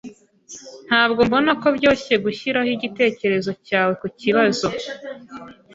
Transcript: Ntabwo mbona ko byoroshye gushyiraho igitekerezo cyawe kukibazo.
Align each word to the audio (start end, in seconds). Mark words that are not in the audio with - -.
Ntabwo 0.87 1.19
mbona 1.27 1.51
ko 1.61 1.67
byoroshye 1.77 2.15
gushyiraho 2.25 2.69
igitekerezo 2.77 3.51
cyawe 3.67 3.93
kukibazo. 4.01 4.67